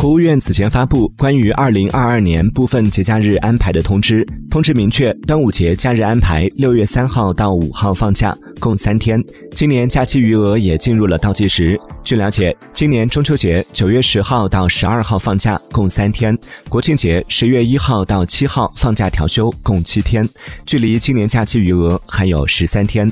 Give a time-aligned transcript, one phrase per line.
[0.00, 9.22] 国务院此前发布关于二零二二年部分节假日安排的通知通知明确端午节假日安排六月三号到五号放假共三天。
[9.50, 16.34] 今年假期余额也进入了倒计时据了解今年中秋节九月十号到十二号放假共三天。
[16.70, 20.26] 国庆节十月一号到七号放假调休共七天。
[20.64, 23.06] 距离今年假期余额还有十三天。